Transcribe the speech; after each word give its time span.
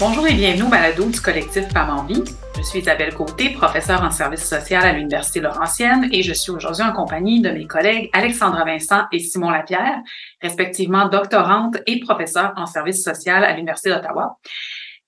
Bonjour 0.00 0.26
et 0.28 0.32
bienvenue 0.32 0.62
au 0.62 0.68
balado 0.68 1.04
du 1.04 1.20
collectif 1.20 1.68
Femmes. 1.72 2.08
Je 2.56 2.62
suis 2.62 2.78
Isabelle 2.78 3.12
Côté, 3.12 3.50
professeure 3.50 4.02
en 4.02 4.10
service 4.10 4.48
social 4.48 4.86
à 4.86 4.92
l'Université 4.92 5.40
Laurentienne 5.40 6.08
et 6.12 6.22
je 6.22 6.32
suis 6.32 6.52
aujourd'hui 6.52 6.84
en 6.84 6.92
compagnie 6.92 7.42
de 7.42 7.50
mes 7.50 7.66
collègues 7.66 8.08
Alexandra 8.14 8.64
Vincent 8.64 9.02
et 9.12 9.18
Simon 9.18 9.50
Lapierre, 9.50 9.98
respectivement 10.40 11.08
doctorante 11.08 11.76
et 11.86 12.00
professeure 12.00 12.54
en 12.56 12.64
service 12.64 13.02
social 13.04 13.44
à 13.44 13.52
l'Université 13.52 13.90
d'Ottawa. 13.90 14.38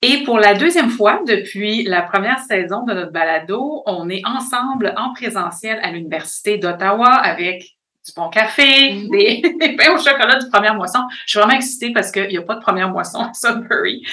Et 0.03 0.23
pour 0.25 0.39
la 0.39 0.55
deuxième 0.55 0.89
fois 0.89 1.21
depuis 1.27 1.83
la 1.83 2.01
première 2.01 2.39
saison 2.39 2.85
de 2.85 2.95
notre 2.95 3.13
balado, 3.13 3.83
on 3.85 4.09
est 4.09 4.23
ensemble 4.25 4.95
en 4.97 5.13
présentiel 5.13 5.79
à 5.83 5.91
l'Université 5.91 6.57
d'Ottawa 6.57 7.11
avec 7.11 7.77
du 8.07 8.13
bon 8.17 8.31
café, 8.31 8.95
mhm. 8.95 9.11
des, 9.59 9.77
pains 9.77 9.95
au 9.95 9.99
chocolat 9.99 10.39
de 10.39 10.49
première 10.49 10.75
moisson. 10.75 11.01
Je 11.27 11.33
suis 11.33 11.39
vraiment 11.39 11.55
excitée 11.55 11.93
parce 11.93 12.11
qu'il 12.11 12.29
n'y 12.29 12.39
a 12.39 12.43
pas 12.43 12.55
de 12.55 12.63
première 12.63 12.89
moisson 12.89 13.21
à 13.21 13.35
Sudbury. 13.35 14.07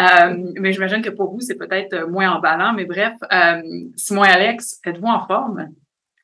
Euh, 0.00 0.52
mais 0.58 0.72
j'imagine 0.72 1.02
que 1.02 1.10
pour 1.10 1.30
vous, 1.30 1.40
c'est 1.40 1.56
peut-être 1.56 2.08
moins 2.08 2.30
emballant. 2.30 2.72
Mais 2.72 2.86
bref, 2.86 3.14
euh, 3.30 3.62
Simon 3.96 4.24
et 4.24 4.28
Alex, 4.28 4.80
êtes-vous 4.86 5.06
en 5.06 5.26
forme? 5.26 5.68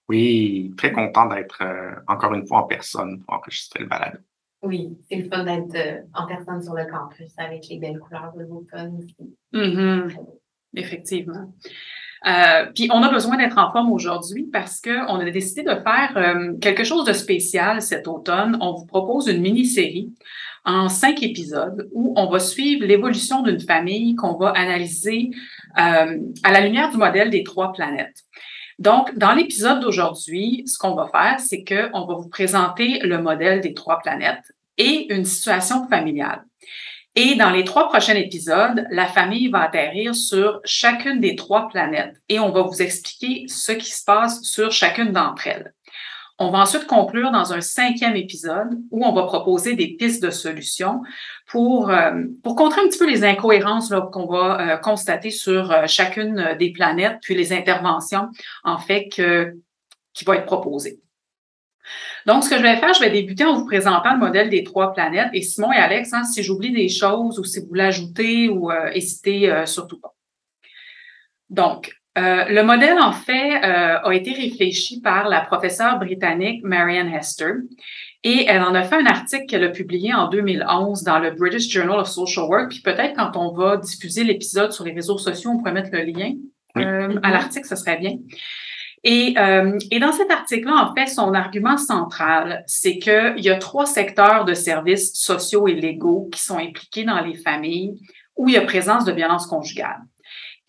Oui, 0.09 0.73
très 0.79 0.93
content 0.93 1.27
d'être 1.27 1.63
euh, 1.63 1.93
encore 2.09 2.33
une 2.33 2.47
fois 2.47 2.61
en 2.61 2.63
personne 2.63 3.21
pour 3.21 3.35
enregistrer 3.35 3.81
le 3.81 3.87
balade. 3.87 4.23
Oui, 4.63 4.97
c'est 5.09 5.17
le 5.17 5.29
fun 5.29 5.45
d'être 5.45 5.75
euh, 5.75 6.03
en 6.15 6.27
personne 6.27 6.63
sur 6.63 6.75
le 6.75 6.85
campus 6.85 7.33
avec 7.39 7.67
les 7.69 7.79
belles 7.79 7.99
couleurs 7.99 8.33
de 8.37 8.43
l'automne 8.43 8.99
aussi. 8.99 9.35
Mm-hmm. 9.55 10.17
Effectivement. 10.77 11.53
Euh, 12.27 12.67
puis 12.75 12.91
on 12.93 13.03
a 13.03 13.11
besoin 13.11 13.39
d'être 13.39 13.57
en 13.57 13.73
forme 13.73 13.93
aujourd'hui 13.93 14.47
parce 14.53 14.81
qu'on 14.81 15.21
a 15.21 15.31
décidé 15.31 15.63
de 15.63 15.71
faire 15.71 16.13
euh, 16.17 16.53
quelque 16.61 16.85
chose 16.85 17.05
de 17.07 17.15
spécial 17.15 17.81
cet 17.81 18.07
automne. 18.07 18.59
On 18.61 18.75
vous 18.75 18.85
propose 18.85 19.29
une 19.29 19.41
mini-série 19.41 20.13
en 20.67 20.91
cinq 20.91 21.23
épisodes 21.23 21.89
où 21.93 22.13
on 22.17 22.29
va 22.29 22.39
suivre 22.39 22.85
l'évolution 22.85 23.43
d'une 23.43 23.61
famille 23.61 24.15
qu'on 24.17 24.37
va 24.37 24.51
analyser 24.51 25.31
euh, 25.79 26.19
à 26.43 26.53
la 26.53 26.61
lumière 26.61 26.91
du 26.91 26.99
modèle 26.99 27.31
des 27.31 27.43
trois 27.43 27.73
planètes. 27.73 28.25
Donc, 28.81 29.17
dans 29.19 29.33
l'épisode 29.33 29.81
d'aujourd'hui, 29.81 30.65
ce 30.67 30.79
qu'on 30.79 30.95
va 30.95 31.07
faire, 31.07 31.39
c'est 31.39 31.65
qu'on 31.65 32.07
va 32.07 32.15
vous 32.15 32.31
présenter 32.31 32.99
le 33.01 33.21
modèle 33.21 33.61
des 33.61 33.75
trois 33.75 33.99
planètes 33.99 34.53
et 34.79 35.13
une 35.13 35.27
situation 35.27 35.87
familiale. 35.89 36.45
Et 37.15 37.35
dans 37.35 37.51
les 37.51 37.65
trois 37.65 37.89
prochains 37.89 38.15
épisodes, 38.15 38.87
la 38.91 39.07
famille 39.07 39.49
va 39.49 39.65
atterrir 39.65 40.15
sur 40.15 40.61
chacune 40.65 41.21
des 41.21 41.37
trois 41.37 41.69
planètes 41.69 42.17
et 42.31 42.39
on 42.39 42.53
va 42.53 42.63
vous 42.63 42.81
expliquer 42.81 43.45
ce 43.49 43.73
qui 43.73 43.91
se 43.91 44.05
passe 44.05 44.43
sur 44.43 44.73
chacune 44.73 45.13
d'entre 45.13 45.47
elles. 45.47 45.75
On 46.43 46.51
va 46.51 46.61
ensuite 46.61 46.87
conclure 46.87 47.31
dans 47.31 47.53
un 47.53 47.61
cinquième 47.61 48.17
épisode 48.17 48.71
où 48.91 49.05
on 49.05 49.13
va 49.13 49.25
proposer 49.25 49.75
des 49.75 49.95
pistes 49.97 50.23
de 50.23 50.31
solutions 50.31 51.03
pour, 51.47 51.91
euh, 51.91 52.25
pour 52.43 52.57
contrer 52.57 52.81
un 52.81 52.89
petit 52.89 52.99
peu 52.99 53.09
les 53.09 53.23
incohérences 53.25 53.93
qu'on 54.11 54.27
va 54.27 54.61
euh, 54.61 54.77
constater 54.79 55.31
sur 55.31 55.71
euh, 55.71 55.87
chacune 55.87 56.57
des 56.59 56.73
planètes, 56.73 57.19
puis 57.21 57.35
les 57.35 57.53
interventions, 57.53 58.29
en 58.65 58.79
fait, 58.79 59.09
que, 59.15 59.55
qui 60.15 60.25
vont 60.25 60.33
être 60.33 60.47
proposées. 60.47 61.01
Donc, 62.27 62.45
ce 62.45 62.51
que 62.51 62.57
je 62.57 62.63
vais 62.63 62.77
faire, 62.77 62.93
je 62.95 63.01
vais 63.01 63.11
débuter 63.11 63.45
en 63.45 63.59
vous 63.59 63.67
présentant 63.67 64.13
le 64.13 64.19
modèle 64.19 64.51
des 64.51 64.65
trois 64.65 64.93
planètes. 64.93 65.31
Et 65.33 65.43
Simon 65.43 65.73
et 65.73 65.77
Alex, 65.77 66.13
hein, 66.13 66.25
si 66.25 66.43
j'oublie 66.43 66.73
des 66.73 66.89
choses 66.89 67.39
ou 67.39 67.45
si 67.45 67.61
vous 67.61 67.75
l'ajoutez 67.75 68.49
ou 68.49 68.71
euh, 68.71 68.91
hésitez 68.93 69.51
euh, 69.51 69.67
surtout 69.67 70.01
pas. 70.01 70.15
Donc, 71.49 72.00
euh, 72.19 72.45
le 72.49 72.63
modèle, 72.63 72.99
en 73.01 73.13
fait, 73.13 73.55
a 73.63 74.13
été 74.13 74.33
réfléchi 74.33 75.01
par 75.01 75.29
la 75.29 75.41
professeure 75.43 75.99
britannique 75.99 76.63
Marianne 76.65 77.09
Hester 77.09 77.53
et 78.23 78.45
elle 78.47 78.63
en 78.63 78.75
a 78.75 78.83
fait 78.83 78.97
un 78.97 79.07
article 79.07 79.47
qu'elle 79.47 79.65
a 79.65 79.71
publié 79.71 80.13
en 80.13 80.29
2011 80.29 81.05
dans 81.05 81.19
le 81.19 81.31
British 81.31 81.71
Journal 81.71 82.01
of 82.01 82.09
Social 82.09 82.45
Work. 82.47 82.71
Puis 82.71 82.83
peut-être 82.83 83.15
quand 83.17 83.37
on 83.37 83.55
va 83.55 83.79
diffuser 83.79 84.25
l'épisode 84.25 84.73
sur 84.73 84.85
les 84.85 84.93
réseaux 84.93 85.17
sociaux, 85.17 85.51
on 85.51 85.59
pourrait 85.59 85.73
mettre 85.73 85.91
le 85.93 86.03
lien 86.03 86.35
à 86.75 87.31
l'article, 87.31 87.67
ce 87.67 87.77
serait 87.77 87.99
bien. 87.99 88.17
Et, 89.03 89.35
euh, 89.39 89.79
et, 89.91 89.99
dans 89.99 90.13
cet 90.13 90.31
article-là, 90.31 90.91
en 90.91 90.95
fait, 90.95 91.07
son 91.07 91.33
argument 91.33 91.79
central, 91.79 92.63
c'est 92.67 92.99
qu'il 92.99 93.39
y 93.39 93.49
a 93.49 93.57
trois 93.57 93.87
secteurs 93.87 94.45
de 94.45 94.53
services 94.53 95.15
sociaux 95.15 95.67
et 95.69 95.75
légaux 95.75 96.29
qui 96.31 96.43
sont 96.43 96.59
impliqués 96.59 97.05
dans 97.05 97.21
les 97.21 97.35
familles 97.35 97.95
où 98.37 98.49
il 98.49 98.55
y 98.55 98.59
a 98.59 98.61
présence 98.61 99.07
de 99.07 99.13
violence 99.13 99.47
conjugale. 99.47 100.01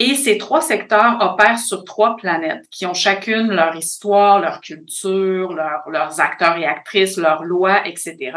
Et 0.03 0.16
ces 0.16 0.39
trois 0.39 0.62
secteurs 0.62 1.19
opèrent 1.22 1.59
sur 1.59 1.84
trois 1.84 2.16
planètes 2.16 2.66
qui 2.72 2.88
ont 2.88 2.94
chacune 2.95 3.51
leur 3.51 3.75
histoire, 3.75 4.39
leur 4.39 4.59
culture, 4.59 5.53
leurs 5.53 6.19
acteurs 6.19 6.57
et 6.57 6.66
actrices, 6.66 7.17
leurs 7.17 7.44
lois, 7.44 7.88
etc. 7.88 8.31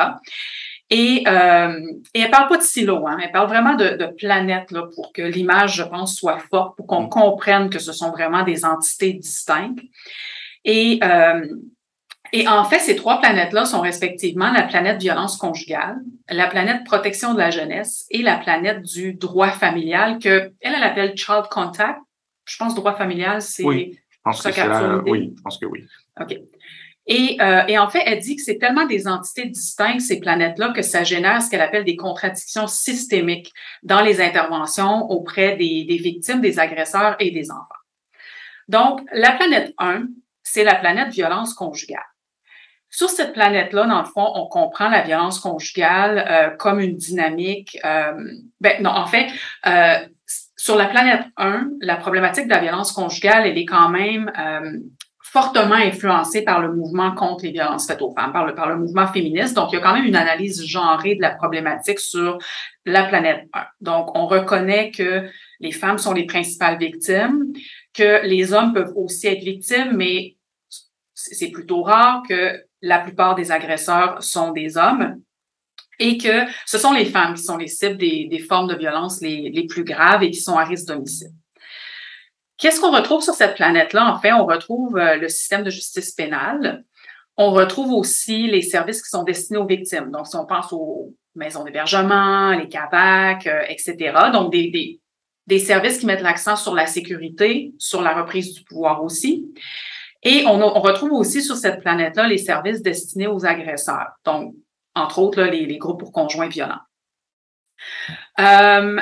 Et, 0.91 1.25
euh, 1.27 1.81
et 2.13 2.21
elle 2.21 2.31
parle 2.31 2.49
pas 2.49 2.59
de 2.59 2.63
silo, 2.63 3.07
hein, 3.07 3.17
elle 3.23 3.33
parle 3.33 3.49
vraiment 3.49 3.77
de, 3.77 3.97
de 3.97 4.15
planètes 4.15 4.73
là, 4.73 4.83
pour 4.95 5.15
que 5.15 5.23
l'image, 5.23 5.77
je 5.77 5.85
pense, 5.85 6.17
soit 6.17 6.39
forte, 6.51 6.77
pour 6.77 6.87
qu'on 6.87 7.05
mm. 7.05 7.09
comprenne 7.09 7.71
que 7.71 7.79
ce 7.79 7.95
sont 7.95 8.11
vraiment 8.11 8.43
des 8.43 8.67
entités 8.67 9.15
distinctes. 9.15 9.81
Et, 10.67 11.01
euh, 11.03 11.47
et 12.37 12.49
en 12.49 12.65
fait, 12.65 12.81
ces 12.81 12.97
trois 12.97 13.21
planètes-là 13.21 13.65
sont 13.65 13.81
respectivement 13.81 14.51
la 14.51 14.63
planète 14.63 15.01
violence 15.01 15.37
conjugale, 15.37 15.99
la 16.29 16.49
planète 16.49 16.83
protection 16.83 17.33
de 17.33 17.39
la 17.39 17.51
jeunesse 17.51 18.07
et 18.11 18.23
la 18.23 18.37
planète 18.37 18.83
du 18.83 19.15
droit 19.15 19.53
familial 19.53 20.19
que 20.19 20.51
elle, 20.61 20.75
elle 20.75 20.83
appelle 20.83 21.17
child 21.17 21.45
contact. 21.49 22.01
Je 22.45 22.57
pense 22.57 22.75
droit 22.75 22.97
familial, 22.97 23.41
c'est 23.41 23.63
oui, 23.63 23.97
je 24.11 24.17
pense 24.25 24.43
que 24.43 24.51
c'est 24.51 24.65
oui, 25.09 25.33
je 25.37 25.43
pense 25.43 25.59
que 25.59 25.67
oui. 25.67 25.85
OK. 26.21 26.37
Et, 27.07 27.37
euh, 27.41 27.63
et, 27.69 27.79
en 27.79 27.89
fait, 27.89 28.03
elle 28.05 28.19
dit 28.19 28.35
que 28.35 28.43
c'est 28.43 28.59
tellement 28.59 28.87
des 28.87 29.07
entités 29.07 29.47
distinctes, 29.47 30.01
ces 30.01 30.19
planètes-là, 30.19 30.73
que 30.73 30.83
ça 30.83 31.05
génère 31.05 31.41
ce 31.41 31.51
qu'elle 31.51 31.61
appelle 31.61 31.85
des 31.85 31.97
contradictions 31.97 32.67
systémiques 32.67 33.53
dans 33.85 34.01
les 34.01 34.21
interventions 34.21 35.09
auprès 35.09 35.57
des, 35.57 35.85
des, 35.85 35.99
victimes, 35.99 36.41
des 36.41 36.59
agresseurs 36.59 37.15
et 37.21 37.31
des 37.31 37.53
enfants. 37.53 37.83
Donc, 38.67 39.03
la 39.13 39.33
planète 39.33 39.73
1, 39.79 40.07
c'est 40.43 40.65
la 40.65 40.75
planète 40.75 41.13
violence 41.13 41.55
conjugale. 41.55 42.03
Sur 42.95 43.11
cette 43.11 43.33
planète-là, 43.33 43.87
dans 43.87 43.99
le 43.99 44.07
fond, 44.07 44.31
on 44.37 44.47
comprend 44.47 44.89
la 44.89 45.01
violence 45.01 45.41
conjugale 45.41 46.25
euh, 46.31 46.51
comme 46.51 46.79
une 46.79 46.97
dynamique. 46.97 47.77
Euh, 47.85 48.13
ben, 48.61 48.81
non, 48.85 48.91
en 48.91 49.07
fait, 49.07 49.27
euh, 49.67 49.97
sur 50.57 50.77
la 50.77 50.87
planète 50.87 51.23
1, 51.37 51.71
la 51.81 51.97
problématique 51.97 52.45
de 52.45 52.51
la 52.51 52.61
violence 52.61 52.93
conjugale, 52.93 53.49
elle 53.49 53.59
est 53.59 53.65
quand 53.65 53.89
même 53.89 54.31
euh, 54.39 54.79
fortement 55.25 55.75
influencé 55.75 56.43
par 56.43 56.63
le 56.63 56.73
mouvement 56.73 57.17
contre 57.17 57.43
les 57.43 57.51
violences 57.51 57.89
faites 57.89 58.01
aux 58.01 58.15
femmes, 58.15 58.33
par 58.33 58.47
le, 58.47 58.55
par 58.55 58.69
le 58.69 58.77
mouvement 58.77 59.09
féministe. 59.09 59.55
Donc, 59.55 59.73
il 59.73 59.75
y 59.75 59.79
a 59.79 59.83
quand 59.83 59.95
même 59.95 60.07
une 60.07 60.15
analyse 60.15 60.65
genrée 60.65 61.17
de 61.17 61.21
la 61.21 61.31
problématique 61.31 61.99
sur 61.99 62.39
la 62.87 63.03
planète 63.03 63.49
1. 63.55 63.65
Donc, 63.81 64.17
on 64.17 64.29
reconnaît 64.29 64.93
que 64.93 65.29
les 65.59 65.73
femmes 65.73 65.99
sont 65.99 66.13
les 66.13 66.27
principales 66.27 66.79
victimes, 66.79 67.53
que 67.93 68.25
les 68.25 68.53
hommes 68.53 68.73
peuvent 68.73 68.93
aussi 68.95 69.27
être 69.27 69.43
victimes, 69.43 69.97
mais 69.97 70.37
c'est 71.15 71.51
plutôt 71.51 71.83
rare 71.83 72.23
que 72.29 72.63
la 72.85 72.99
plupart 72.99 73.35
des 73.35 73.51
agresseurs 73.51 74.23
sont 74.23 74.53
des 74.53 74.77
hommes 74.77 75.17
et 75.99 76.19
que 76.19 76.45
ce 76.67 76.77
sont 76.77 76.93
les 76.93 77.07
femmes 77.07 77.35
qui 77.35 77.43
sont 77.43 77.57
les 77.57 77.67
cibles 77.67 77.97
des, 77.97 78.45
formes 78.47 78.69
de 78.69 78.77
violence 78.77 79.21
les, 79.23 79.67
plus 79.69 79.85
graves 79.85 80.23
et 80.23 80.31
qui 80.31 80.41
sont 80.41 80.59
à 80.59 80.65
risque 80.65 80.89
d'homicide. 80.89 81.33
Qu'est-ce 82.59 82.81
qu'on 82.81 82.93
retrouve 82.93 83.23
sur 83.23 83.33
cette 83.33 83.55
planète-là? 83.55 84.13
En 84.15 84.21
fait, 84.21 84.33
on 84.33 84.45
retrouve 84.45 84.97
euh, 84.99 85.17
le 85.17 85.29
système 85.29 85.65
de 85.65 85.71
justice 85.71 86.13
pénale. 86.13 86.85
On 87.37 87.51
retrouve 87.51 87.93
aussi 87.93 88.47
les 88.47 88.63
services 88.63 89.03
qui 89.03 89.09
sont 89.09 89.25
destinés 89.25 89.59
aux 89.59 89.67
victimes. 89.67 90.11
Donc, 90.11 90.27
si 90.27 90.37
on 90.37 90.47
pense 90.47 90.73
aux 90.73 91.15
maisons 91.35 91.65
d'hébergement, 91.65 92.53
les 92.53 92.69
CAVAC, 92.69 93.47
euh, 93.47 93.63
etc. 93.69 94.15
Donc, 94.33 94.53
des 94.53 95.59
services 95.59 95.99
qui 95.99 96.07
mettent 96.07 96.23
l'accent 96.23 96.55
sur 96.55 96.75
la 96.75 96.87
sécurité, 96.87 97.73
sur 97.79 98.03
la 98.03 98.15
reprise 98.15 98.55
du 98.55 98.63
pouvoir 98.63 99.03
aussi. 99.03 99.53
Et 100.25 100.45
on, 100.47 100.61
on 100.61 100.81
retrouve 100.81 101.13
aussi 101.13 101.43
sur 101.43 101.57
cette 101.57 101.81
planète-là 101.81 102.27
les 102.27 102.39
services 102.39 102.83
destinés 102.83 103.27
aux 103.27 103.45
agresseurs. 103.45 104.13
Donc, 104.25 104.55
entre 104.95 105.19
autres, 105.19 105.41
là, 105.41 105.51
les, 105.51 105.67
les 105.67 105.79
groupes 105.79 106.01
pour 106.01 106.13
conjoints 106.13 106.49
violents. 106.49 106.81
Euh, 108.41 109.01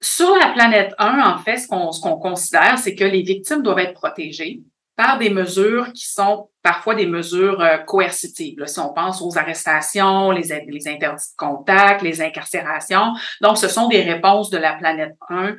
sur 0.00 0.36
la 0.36 0.48
planète 0.48 0.94
1, 0.98 1.20
en 1.20 1.38
fait, 1.38 1.58
ce 1.58 1.68
qu'on 1.68 2.18
considère, 2.18 2.78
c'est 2.78 2.94
que 2.94 3.04
les 3.04 3.22
victimes 3.22 3.62
doivent 3.62 3.78
être 3.78 3.94
protégées 3.94 4.60
par 4.96 5.18
des 5.18 5.30
mesures 5.30 5.92
qui 5.92 6.06
sont 6.06 6.48
parfois 6.62 6.94
des 6.94 7.06
mesures 7.06 7.60
euh, 7.60 7.78
coercitives. 7.78 8.64
si 8.66 8.78
on 8.80 8.94
pense 8.94 9.20
aux 9.20 9.36
arrestations, 9.36 10.30
les, 10.30 10.64
les 10.68 10.88
interdits 10.88 11.32
de 11.32 11.36
contact, 11.36 12.02
les 12.02 12.22
incarcérations. 12.22 13.12
Donc, 13.42 13.58
ce 13.58 13.68
sont 13.68 13.88
des 13.88 14.02
réponses 14.02 14.48
de 14.48 14.56
la 14.56 14.72
planète 14.72 15.14
1 15.28 15.56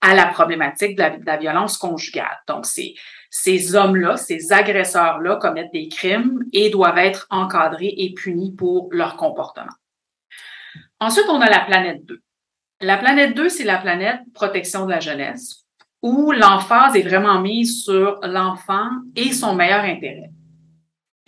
à 0.00 0.14
la 0.14 0.26
problématique 0.26 0.96
de 0.96 1.02
la, 1.02 1.10
de 1.10 1.26
la 1.26 1.36
violence 1.36 1.76
conjugale. 1.76 2.38
Donc, 2.46 2.64
c'est 2.64 2.94
ces 3.30 3.74
hommes-là, 3.74 4.16
ces 4.16 4.52
agresseurs-là 4.52 5.36
commettent 5.36 5.72
des 5.72 5.88
crimes 5.88 6.44
et 6.52 6.70
doivent 6.70 6.98
être 6.98 7.26
encadrés 7.30 7.94
et 7.96 8.14
punis 8.14 8.54
pour 8.56 8.88
leur 8.92 9.16
comportement. 9.16 9.72
Ensuite, 11.00 11.26
on 11.28 11.40
a 11.40 11.50
la 11.50 11.60
planète 11.60 12.04
2. 12.06 12.20
La 12.80 12.96
planète 12.96 13.34
2, 13.34 13.48
c'est 13.48 13.64
la 13.64 13.78
planète 13.78 14.20
protection 14.34 14.86
de 14.86 14.90
la 14.90 15.00
jeunesse, 15.00 15.64
où 16.02 16.32
l'emphase 16.32 16.96
est 16.96 17.02
vraiment 17.02 17.40
mise 17.40 17.82
sur 17.82 18.18
l'enfant 18.22 18.88
et 19.16 19.32
son 19.32 19.54
meilleur 19.54 19.84
intérêt. 19.84 20.30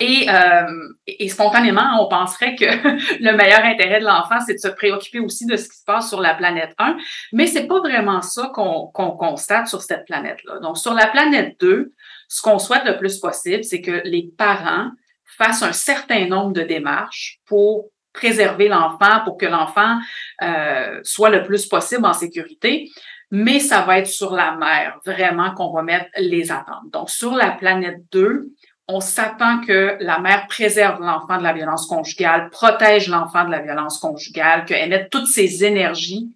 Et, 0.00 0.26
euh, 0.28 0.88
et, 1.06 1.28
spontanément, 1.28 2.02
on 2.02 2.08
penserait 2.08 2.56
que 2.56 2.64
le 3.22 3.36
meilleur 3.36 3.64
intérêt 3.64 4.00
de 4.00 4.06
l'enfant, 4.06 4.40
c'est 4.44 4.54
de 4.54 4.58
se 4.58 4.68
préoccuper 4.68 5.20
aussi 5.20 5.46
de 5.46 5.56
ce 5.56 5.68
qui 5.68 5.76
se 5.76 5.84
passe 5.84 6.08
sur 6.08 6.20
la 6.20 6.34
planète 6.34 6.74
1, 6.78 6.96
mais 7.32 7.46
c'est 7.46 7.66
pas 7.66 7.80
vraiment 7.80 8.22
ça 8.22 8.50
qu'on 8.54 8.90
constate 8.90 9.68
sur 9.68 9.82
cette 9.82 10.06
planète-là. 10.06 10.58
Donc, 10.60 10.78
sur 10.78 10.94
la 10.94 11.06
planète 11.06 11.56
2, 11.60 11.92
ce 12.28 12.42
qu'on 12.42 12.58
souhaite 12.58 12.84
le 12.84 12.96
plus 12.96 13.18
possible, 13.18 13.62
c'est 13.62 13.82
que 13.82 14.00
les 14.04 14.30
parents 14.36 14.90
fassent 15.36 15.62
un 15.62 15.72
certain 15.72 16.26
nombre 16.26 16.52
de 16.52 16.62
démarches 16.62 17.38
pour 17.46 17.86
préserver 18.12 18.68
l'enfant, 18.68 19.20
pour 19.24 19.36
que 19.36 19.46
l'enfant 19.46 19.98
euh, 20.42 21.00
soit 21.04 21.30
le 21.30 21.42
plus 21.44 21.66
possible 21.66 22.06
en 22.06 22.12
sécurité. 22.12 22.88
Mais 23.32 23.60
ça 23.60 23.82
va 23.82 23.98
être 23.98 24.08
sur 24.08 24.32
la 24.32 24.56
mer, 24.56 24.98
vraiment, 25.06 25.54
qu'on 25.54 25.72
va 25.72 25.82
mettre 25.82 26.08
les 26.16 26.50
attentes. 26.50 26.90
Donc, 26.92 27.10
sur 27.10 27.32
la 27.36 27.52
planète 27.52 28.00
2, 28.10 28.48
on 28.92 29.00
s'attend 29.00 29.60
que 29.60 29.96
la 30.00 30.18
mère 30.18 30.46
préserve 30.48 31.00
l'enfant 31.00 31.38
de 31.38 31.42
la 31.42 31.52
violence 31.52 31.86
conjugale, 31.86 32.50
protège 32.50 33.08
l'enfant 33.08 33.44
de 33.44 33.50
la 33.50 33.60
violence 33.60 33.98
conjugale, 33.98 34.64
qu'elle 34.64 34.90
mette 34.90 35.10
toutes 35.10 35.26
ses 35.26 35.64
énergies 35.64 36.28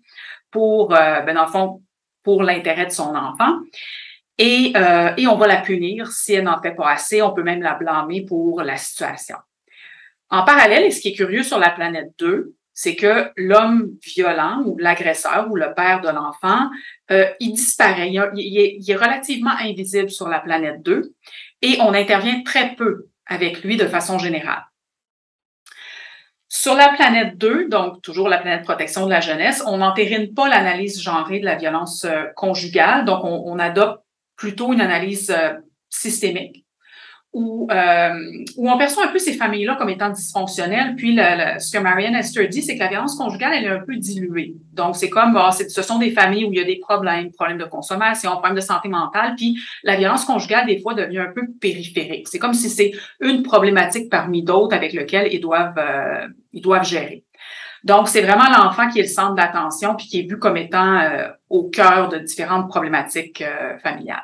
pour, 0.50 0.94
euh, 0.94 1.20
ben, 1.20 1.36
pour 2.22 2.42
l'intérêt 2.42 2.86
de 2.86 2.92
son 2.92 3.14
enfant. 3.14 3.58
Et, 4.38 4.72
euh, 4.76 5.12
et 5.16 5.26
on 5.26 5.36
va 5.36 5.46
la 5.46 5.58
punir 5.58 6.08
si 6.08 6.34
elle 6.34 6.44
n'en 6.44 6.60
fait 6.60 6.74
pas 6.74 6.90
assez. 6.90 7.22
On 7.22 7.32
peut 7.32 7.42
même 7.42 7.62
la 7.62 7.74
blâmer 7.74 8.24
pour 8.24 8.62
la 8.62 8.76
situation. 8.76 9.36
En 10.30 10.44
parallèle, 10.44 10.84
et 10.84 10.90
ce 10.90 11.00
qui 11.00 11.08
est 11.08 11.14
curieux 11.14 11.42
sur 11.42 11.58
la 11.58 11.70
planète 11.70 12.12
2, 12.18 12.54
c'est 12.72 12.96
que 12.96 13.30
l'homme 13.36 13.92
violent 14.02 14.62
ou 14.66 14.76
l'agresseur 14.78 15.48
ou 15.50 15.54
le 15.54 15.72
père 15.74 16.00
de 16.00 16.08
l'enfant, 16.08 16.68
euh, 17.12 17.26
il 17.38 17.52
disparaît. 17.52 18.10
Il, 18.10 18.18
est, 18.18 18.76
il, 18.80 18.90
est, 18.90 18.96
relativement 18.96 19.54
invisible 19.60 20.10
sur 20.10 20.28
la 20.28 20.40
planète 20.40 20.82
2 20.82 21.14
et 21.64 21.78
on 21.80 21.94
intervient 21.94 22.42
très 22.42 22.74
peu 22.74 23.08
avec 23.26 23.64
lui 23.64 23.78
de 23.78 23.86
façon 23.86 24.18
générale. 24.18 24.64
Sur 26.48 26.74
la 26.74 26.90
planète 26.90 27.38
2, 27.38 27.68
donc 27.68 28.02
toujours 28.02 28.28
la 28.28 28.38
planète 28.38 28.64
protection 28.64 29.06
de 29.06 29.10
la 29.10 29.20
jeunesse, 29.20 29.62
on 29.66 29.78
n'entérine 29.78 30.34
pas 30.34 30.46
l'analyse 30.46 31.00
genrée 31.00 31.40
de 31.40 31.44
la 31.46 31.56
violence 31.56 32.04
euh, 32.04 32.26
conjugale, 32.36 33.06
donc 33.06 33.24
on, 33.24 33.42
on 33.46 33.58
adopte 33.58 34.04
plutôt 34.36 34.72
une 34.72 34.82
analyse 34.82 35.30
euh, 35.30 35.54
systémique 35.88 36.63
où, 37.34 37.66
euh, 37.68 38.44
où 38.56 38.70
on 38.70 38.78
perçoit 38.78 39.06
un 39.06 39.08
peu 39.08 39.18
ces 39.18 39.32
familles-là 39.32 39.74
comme 39.74 39.90
étant 39.90 40.08
dysfonctionnelles. 40.08 40.94
Puis 40.96 41.14
le, 41.14 41.58
ce 41.58 41.76
que 41.76 41.82
Marianne 41.82 42.14
Esther 42.14 42.48
dit, 42.48 42.62
c'est 42.62 42.76
que 42.76 42.80
la 42.80 42.88
violence 42.88 43.16
conjugale, 43.16 43.52
elle 43.54 43.64
est 43.64 43.70
un 43.70 43.80
peu 43.84 43.96
diluée. 43.96 44.54
Donc, 44.72 44.94
c'est 44.94 45.10
comme, 45.10 45.34
bon, 45.34 45.50
ce 45.50 45.82
sont 45.82 45.98
des 45.98 46.12
familles 46.12 46.44
où 46.44 46.52
il 46.52 46.58
y 46.58 46.62
a 46.62 46.64
des 46.64 46.78
problèmes, 46.78 47.32
problèmes 47.32 47.58
de 47.58 47.64
consommation, 47.64 48.30
problèmes 48.30 48.54
de 48.54 48.60
santé 48.60 48.88
mentale, 48.88 49.34
puis 49.36 49.58
la 49.82 49.96
violence 49.96 50.24
conjugale, 50.24 50.66
des 50.66 50.80
fois, 50.80 50.94
devient 50.94 51.18
un 51.18 51.32
peu 51.34 51.42
périphérique. 51.60 52.28
C'est 52.28 52.38
comme 52.38 52.54
si 52.54 52.70
c'est 52.70 52.92
une 53.20 53.42
problématique 53.42 54.08
parmi 54.08 54.44
d'autres 54.44 54.76
avec 54.76 54.92
lesquelles 54.92 55.32
ils 55.32 55.40
doivent, 55.40 55.74
euh, 55.76 56.28
ils 56.52 56.62
doivent 56.62 56.86
gérer. 56.86 57.24
Donc, 57.82 58.08
c'est 58.08 58.22
vraiment 58.22 58.48
l'enfant 58.48 58.88
qui 58.88 59.00
est 59.00 59.02
le 59.02 59.08
centre 59.08 59.34
d'attention 59.34 59.96
puis 59.96 60.06
qui 60.06 60.20
est 60.20 60.30
vu 60.30 60.38
comme 60.38 60.56
étant 60.56 61.00
euh, 61.00 61.28
au 61.50 61.68
cœur 61.68 62.08
de 62.08 62.18
différentes 62.18 62.68
problématiques 62.68 63.42
euh, 63.42 63.76
familiales 63.78 64.22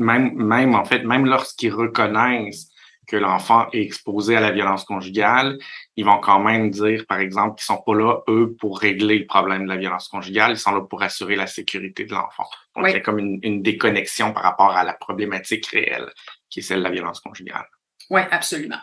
même, 0.00 0.32
même 0.34 0.74
en 0.74 0.84
fait, 0.84 1.04
même 1.04 1.26
lorsqu'ils 1.26 1.72
reconnaissent 1.72 2.68
que 3.06 3.16
l'enfant 3.16 3.68
est 3.72 3.82
exposé 3.82 4.36
à 4.36 4.40
la 4.40 4.52
violence 4.52 4.84
conjugale, 4.84 5.58
ils 5.96 6.04
vont 6.04 6.18
quand 6.18 6.38
même 6.38 6.70
dire, 6.70 7.04
par 7.08 7.18
exemple, 7.18 7.56
qu'ils 7.56 7.64
sont 7.64 7.82
pas 7.82 7.94
là, 7.94 8.20
eux, 8.28 8.54
pour 8.58 8.78
régler 8.78 9.18
le 9.18 9.26
problème 9.26 9.64
de 9.64 9.68
la 9.68 9.76
violence 9.76 10.06
conjugale, 10.08 10.52
ils 10.52 10.58
sont 10.58 10.72
là 10.72 10.82
pour 10.82 11.02
assurer 11.02 11.34
la 11.34 11.48
sécurité 11.48 12.04
de 12.04 12.12
l'enfant. 12.12 12.46
Donc, 12.76 12.86
il 12.88 12.92
y 12.92 12.96
a 12.96 13.00
comme 13.00 13.18
une, 13.18 13.40
une, 13.42 13.62
déconnexion 13.62 14.32
par 14.32 14.44
rapport 14.44 14.76
à 14.76 14.84
la 14.84 14.94
problématique 14.94 15.66
réelle, 15.66 16.08
qui 16.48 16.60
est 16.60 16.62
celle 16.62 16.78
de 16.78 16.84
la 16.84 16.90
violence 16.90 17.20
conjugale. 17.20 17.66
Oui, 18.10 18.20
absolument. 18.30 18.80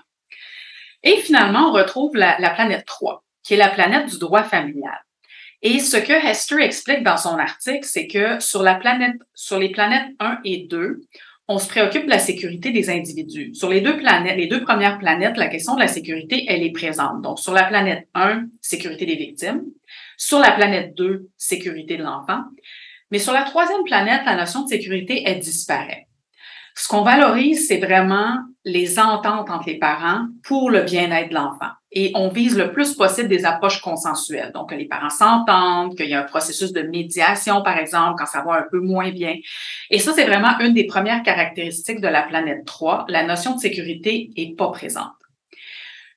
Et 1.04 1.18
finalement, 1.22 1.70
on 1.70 1.72
retrouve 1.72 2.16
la, 2.16 2.38
la 2.40 2.50
planète 2.50 2.86
3, 2.86 3.24
qui 3.44 3.54
est 3.54 3.58
la 3.58 3.70
planète 3.70 4.08
du 4.08 4.20
droit 4.20 4.44
familial. 4.44 5.00
Et 5.62 5.80
ce 5.80 5.98
que 5.98 6.14
Hester 6.14 6.62
explique 6.62 7.04
dans 7.04 7.18
son 7.18 7.38
article, 7.38 7.84
c'est 7.84 8.08
que 8.08 8.40
sur 8.40 8.62
la 8.62 8.76
planète, 8.76 9.16
sur 9.34 9.60
les 9.60 9.70
planètes 9.70 10.08
1 10.20 10.40
et 10.44 10.68
2, 10.70 11.02
on 11.48 11.60
se 11.60 11.68
préoccupe 11.68 12.06
de 12.06 12.10
la 12.10 12.20
sécurité 12.20 12.72
des 12.72 12.90
individus. 12.90 13.56
Sur 13.56 13.70
les 13.70 13.82
deux 13.82 13.98
planètes, 13.98 14.38
les 14.38 14.48
deux 14.48 14.62
premières 14.62 15.00
planètes, 15.00 15.38
la 15.38 15.48
question 15.48 15.76
de 15.76 15.80
la 15.80 15.88
sécurité, 15.88 16.46
elle 16.48 16.62
est 16.62 16.72
présente. 16.72 17.22
Donc, 17.22 17.40
sur 17.40 17.54
la 17.54 17.64
planète 17.64 18.08
1, 18.16 18.48
sécurité 18.62 19.06
des 19.06 19.16
victimes. 19.16 19.64
Sur 20.18 20.40
la 20.40 20.52
planète 20.52 20.94
2, 20.96 21.30
sécurité 21.38 21.98
de 21.98 22.04
l'enfant. 22.04 22.42
Mais 23.12 23.20
sur 23.20 23.32
la 23.32 23.44
troisième 23.44 23.84
planète, 23.86 24.24
la 24.26 24.36
notion 24.36 24.64
de 24.64 24.68
sécurité, 24.68 25.24
elle 25.26 25.40
disparaît. 25.40 26.07
Ce 26.80 26.88
qu'on 26.88 27.02
valorise, 27.02 27.68
c'est 27.68 27.80
vraiment 27.80 28.38
les 28.64 29.00
ententes 29.00 29.50
entre 29.50 29.66
les 29.66 29.80
parents 29.80 30.28
pour 30.44 30.70
le 30.70 30.84
bien-être 30.84 31.30
de 31.30 31.34
l'enfant. 31.34 31.72
Et 31.92 32.12
on 32.14 32.30
vise 32.30 32.56
le 32.56 32.72
plus 32.72 32.94
possible 32.94 33.28
des 33.28 33.46
approches 33.46 33.82
consensuelles. 33.82 34.52
Donc, 34.54 34.70
que 34.70 34.76
les 34.76 34.86
parents 34.86 35.10
s'entendent, 35.10 35.96
qu'il 35.98 36.08
y 36.08 36.14
a 36.14 36.20
un 36.20 36.26
processus 36.26 36.74
de 36.74 36.84
médiation, 36.84 37.64
par 37.64 37.80
exemple, 37.80 38.14
quand 38.20 38.28
ça 38.28 38.44
va 38.44 38.60
un 38.60 38.66
peu 38.70 38.80
moins 38.80 39.10
bien. 39.10 39.34
Et 39.90 39.98
ça, 39.98 40.14
c'est 40.14 40.26
vraiment 40.26 40.60
une 40.60 40.76
des 40.76 40.86
premières 40.86 41.24
caractéristiques 41.24 42.00
de 42.00 42.08
la 42.08 42.22
planète 42.22 42.64
3. 42.66 43.06
La 43.08 43.26
notion 43.26 43.56
de 43.56 43.60
sécurité 43.60 44.30
est 44.36 44.56
pas 44.56 44.70
présente. 44.70 45.14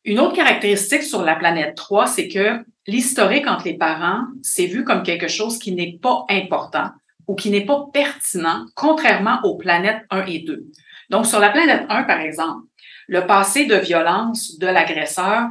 Une 0.05 0.21
autre 0.21 0.35
caractéristique 0.35 1.05
sur 1.05 1.23
la 1.23 1.37
planète 1.37 1.75
3, 1.75 2.07
c'est 2.07 2.29
que 2.29 2.62
l'historique 2.87 3.47
entre 3.47 3.65
les 3.65 3.79
parents, 3.79 4.25
c'est 4.43 4.67
vu 4.67 4.85
comme 4.85 5.05
quelque 5.05 5.29
chose 5.29 5.59
qui 5.59 5.73
n'est 5.73 5.99
pas 6.03 6.27
important 6.29 6.91
ou 7.31 7.37
qui 7.37 7.49
n'est 7.50 7.65
pas 7.65 7.87
pertinent, 7.93 8.67
contrairement 8.75 9.38
aux 9.44 9.56
planètes 9.56 10.03
1 10.11 10.27
et 10.27 10.41
2. 10.41 10.65
Donc, 11.11 11.27
sur 11.27 11.38
la 11.38 11.50
planète 11.50 11.87
1, 11.88 12.03
par 12.03 12.19
exemple, 12.19 12.67
le 13.06 13.25
passé 13.25 13.67
de 13.67 13.77
violence 13.77 14.59
de 14.59 14.67
l'agresseur, 14.67 15.49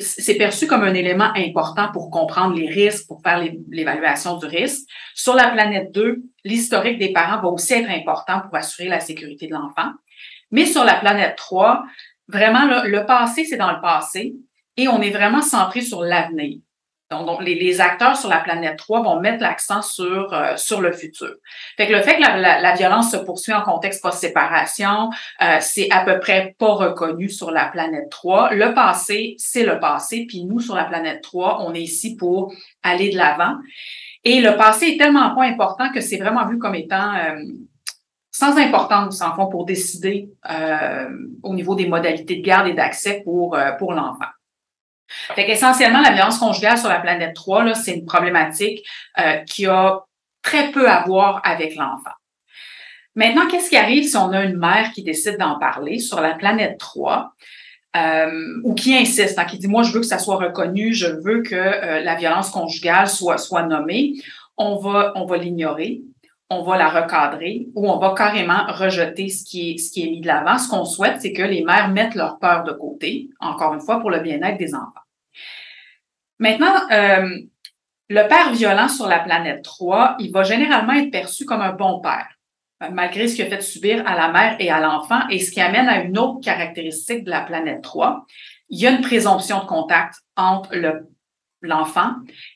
c'est 0.00 0.36
perçu 0.36 0.66
comme 0.66 0.84
un 0.84 0.94
élément 0.94 1.30
important 1.36 1.92
pour 1.92 2.10
comprendre 2.10 2.54
les 2.54 2.70
risques, 2.70 3.06
pour 3.06 3.20
faire 3.20 3.44
l'évaluation 3.68 4.38
du 4.38 4.46
risque. 4.46 4.88
Sur 5.14 5.34
la 5.34 5.50
planète 5.50 5.92
2, 5.92 6.22
l'historique 6.44 6.98
des 6.98 7.12
parents 7.12 7.42
va 7.42 7.48
aussi 7.48 7.74
être 7.74 7.90
important 7.90 8.40
pour 8.40 8.56
assurer 8.56 8.88
la 8.88 9.00
sécurité 9.00 9.46
de 9.46 9.52
l'enfant. 9.52 9.90
Mais 10.50 10.64
sur 10.64 10.84
la 10.84 10.94
planète 10.94 11.36
3, 11.36 11.84
vraiment, 12.28 12.82
le 12.84 13.04
passé, 13.04 13.44
c'est 13.44 13.58
dans 13.58 13.72
le 13.72 13.82
passé 13.82 14.36
et 14.78 14.88
on 14.88 15.02
est 15.02 15.10
vraiment 15.10 15.42
centré 15.42 15.82
sur 15.82 16.00
l'avenir. 16.00 16.60
Donc, 17.10 17.42
les, 17.42 17.54
les, 17.54 17.80
acteurs 17.80 18.16
sur 18.16 18.28
la 18.28 18.40
planète 18.40 18.76
3 18.76 19.02
vont 19.02 19.18
mettre 19.20 19.42
l'accent 19.42 19.80
sur, 19.80 20.32
euh, 20.34 20.56
sur 20.56 20.82
le 20.82 20.92
futur. 20.92 21.34
Fait 21.78 21.86
que 21.86 21.92
le 21.92 22.02
fait 22.02 22.16
que 22.16 22.20
la, 22.20 22.36
la, 22.36 22.60
la 22.60 22.74
violence 22.74 23.12
se 23.12 23.16
poursuit 23.16 23.54
en 23.54 23.62
contexte 23.62 24.02
post-séparation, 24.02 25.08
euh, 25.42 25.56
c'est 25.60 25.88
à 25.90 26.04
peu 26.04 26.20
près 26.20 26.54
pas 26.58 26.74
reconnu 26.74 27.30
sur 27.30 27.50
la 27.50 27.66
planète 27.66 28.10
3. 28.10 28.52
Le 28.52 28.74
passé, 28.74 29.36
c'est 29.38 29.64
le 29.64 29.80
passé, 29.80 30.26
puis 30.28 30.44
nous, 30.44 30.60
sur 30.60 30.74
la 30.74 30.84
planète 30.84 31.22
3, 31.22 31.62
on 31.66 31.72
est 31.72 31.80
ici 31.80 32.14
pour 32.14 32.52
aller 32.82 33.10
de 33.10 33.16
l'avant. 33.16 33.54
Et 34.24 34.42
le 34.42 34.56
passé 34.56 34.88
est 34.88 34.98
tellement 34.98 35.34
pas 35.34 35.44
important 35.44 35.90
que 35.90 36.02
c'est 36.02 36.18
vraiment 36.18 36.46
vu 36.46 36.58
comme 36.58 36.74
étant 36.74 37.14
euh, 37.14 37.40
sans 38.30 38.58
importance, 38.58 39.22
en 39.22 39.34
fond, 39.34 39.46
pour 39.46 39.64
décider 39.64 40.28
au 41.42 41.54
niveau 41.54 41.74
des 41.74 41.88
modalités 41.88 42.36
de 42.36 42.42
garde 42.42 42.68
et 42.68 42.74
d'accès 42.74 43.22
pour, 43.24 43.58
pour 43.78 43.92
l'enfant. 43.92 44.26
Fait 45.34 45.46
qu'essentiellement, 45.46 46.00
la 46.00 46.12
violence 46.12 46.38
conjugale 46.38 46.78
sur 46.78 46.88
la 46.88 47.00
planète 47.00 47.34
3, 47.34 47.64
là, 47.64 47.74
c'est 47.74 47.94
une 47.94 48.04
problématique 48.04 48.86
euh, 49.18 49.38
qui 49.38 49.66
a 49.66 50.00
très 50.42 50.70
peu 50.70 50.88
à 50.88 51.04
voir 51.06 51.40
avec 51.44 51.76
l'enfant. 51.76 52.10
Maintenant, 53.14 53.48
qu'est-ce 53.48 53.70
qui 53.70 53.76
arrive 53.76 54.04
si 54.04 54.16
on 54.16 54.30
a 54.32 54.44
une 54.44 54.56
mère 54.56 54.92
qui 54.92 55.02
décide 55.02 55.38
d'en 55.38 55.58
parler 55.58 55.98
sur 55.98 56.20
la 56.20 56.34
planète 56.34 56.78
3 56.78 57.32
euh, 57.96 58.60
ou 58.62 58.74
qui 58.74 58.94
insiste, 58.96 59.38
hein, 59.38 59.44
qui 59.44 59.58
dit 59.58 59.66
moi 59.66 59.82
je 59.82 59.92
veux 59.92 60.00
que 60.00 60.06
ça 60.06 60.18
soit 60.18 60.36
reconnu, 60.36 60.94
je 60.94 61.06
veux 61.06 61.42
que 61.42 61.56
euh, 61.56 62.00
la 62.00 62.14
violence 62.14 62.50
conjugale 62.50 63.08
soit 63.08 63.38
soit 63.38 63.62
nommée, 63.62 64.12
on 64.56 64.76
va 64.76 65.12
on 65.16 65.24
va 65.24 65.36
l'ignorer, 65.38 66.02
on 66.50 66.62
va 66.62 66.78
la 66.78 66.88
recadrer 66.88 67.68
ou 67.74 67.90
on 67.90 67.98
va 67.98 68.14
carrément 68.16 68.66
rejeter 68.68 69.28
ce 69.28 69.44
qui 69.44 69.72
est, 69.72 69.78
ce 69.78 69.92
qui 69.92 70.06
est 70.06 70.10
mis 70.10 70.20
de 70.20 70.26
l'avant. 70.26 70.56
Ce 70.58 70.68
qu'on 70.68 70.84
souhaite, 70.84 71.20
c'est 71.20 71.32
que 71.32 71.42
les 71.42 71.62
mères 71.62 71.90
mettent 71.90 72.14
leur 72.14 72.38
peur 72.38 72.64
de 72.64 72.72
côté, 72.72 73.28
encore 73.40 73.74
une 73.74 73.80
fois, 73.80 74.00
pour 74.00 74.10
le 74.10 74.20
bien-être 74.20 74.56
des 74.56 74.74
enfants. 74.74 75.04
Maintenant, 76.38 76.74
euh, 76.90 77.28
le 78.08 78.28
père 78.28 78.52
violent 78.52 78.88
sur 78.88 79.06
la 79.06 79.18
planète 79.18 79.62
3, 79.62 80.16
il 80.20 80.32
va 80.32 80.42
généralement 80.42 80.94
être 80.94 81.10
perçu 81.10 81.44
comme 81.44 81.60
un 81.60 81.72
bon 81.72 82.00
père, 82.00 82.28
malgré 82.92 83.28
ce 83.28 83.36
qu'il 83.36 83.44
a 83.44 83.48
fait 83.48 83.60
subir 83.60 84.02
à 84.06 84.16
la 84.16 84.28
mère 84.28 84.56
et 84.58 84.70
à 84.70 84.80
l'enfant, 84.80 85.28
et 85.28 85.40
ce 85.40 85.50
qui 85.50 85.60
amène 85.60 85.88
à 85.88 86.00
une 86.00 86.16
autre 86.16 86.40
caractéristique 86.40 87.24
de 87.24 87.30
la 87.30 87.42
planète 87.42 87.82
3. 87.82 88.24
Il 88.70 88.80
y 88.80 88.86
a 88.86 88.90
une 88.90 89.02
présomption 89.02 89.60
de 89.60 89.66
contact 89.66 90.14
entre 90.36 90.74
le 90.74 91.08
l'enfant 91.60 92.12